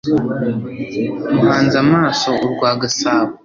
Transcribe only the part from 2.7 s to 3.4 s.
Gasabo.”